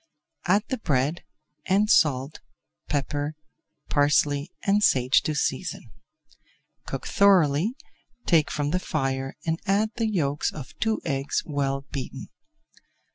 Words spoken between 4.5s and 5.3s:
and sage